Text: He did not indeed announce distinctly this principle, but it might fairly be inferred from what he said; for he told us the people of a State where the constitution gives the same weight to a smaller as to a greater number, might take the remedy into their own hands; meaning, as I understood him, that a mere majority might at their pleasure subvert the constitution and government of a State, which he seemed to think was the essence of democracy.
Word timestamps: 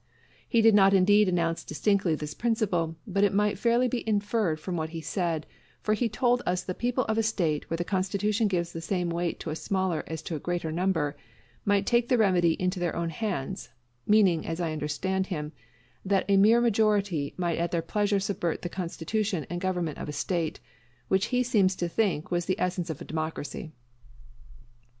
He 0.49 0.63
did 0.63 0.73
not 0.73 0.95
indeed 0.95 1.29
announce 1.29 1.63
distinctly 1.63 2.15
this 2.15 2.33
principle, 2.33 2.95
but 3.05 3.23
it 3.23 3.35
might 3.35 3.59
fairly 3.59 3.87
be 3.87 4.03
inferred 4.09 4.59
from 4.59 4.75
what 4.75 4.89
he 4.89 4.99
said; 4.99 5.45
for 5.83 5.93
he 5.93 6.09
told 6.09 6.41
us 6.43 6.63
the 6.63 6.73
people 6.73 7.05
of 7.05 7.19
a 7.19 7.21
State 7.21 7.69
where 7.69 7.77
the 7.77 7.83
constitution 7.83 8.47
gives 8.47 8.73
the 8.73 8.81
same 8.81 9.11
weight 9.11 9.39
to 9.41 9.51
a 9.51 9.55
smaller 9.55 10.03
as 10.07 10.23
to 10.23 10.35
a 10.35 10.39
greater 10.39 10.71
number, 10.71 11.15
might 11.65 11.85
take 11.85 12.09
the 12.09 12.17
remedy 12.17 12.59
into 12.59 12.79
their 12.79 12.95
own 12.95 13.11
hands; 13.11 13.69
meaning, 14.07 14.43
as 14.43 14.59
I 14.59 14.71
understood 14.73 15.27
him, 15.27 15.51
that 16.03 16.25
a 16.27 16.35
mere 16.35 16.61
majority 16.61 17.35
might 17.37 17.59
at 17.59 17.69
their 17.69 17.83
pleasure 17.83 18.19
subvert 18.19 18.63
the 18.63 18.69
constitution 18.69 19.45
and 19.51 19.61
government 19.61 19.99
of 19.99 20.09
a 20.09 20.13
State, 20.13 20.59
which 21.09 21.27
he 21.27 21.43
seemed 21.43 21.69
to 21.77 21.87
think 21.87 22.31
was 22.31 22.45
the 22.47 22.59
essence 22.59 22.89
of 22.89 23.05
democracy. 23.05 23.71